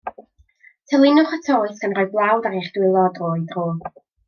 Tylinwch 0.93 1.35
y 1.37 1.39
toes, 1.49 1.77
gan 1.83 1.95
roi 1.99 2.07
blawd 2.15 2.49
ar 2.51 2.57
eich 2.63 2.73
dwylo 2.79 3.05
o 3.05 3.13
dro 3.21 3.31
i 3.43 3.47
dro. 3.53 3.69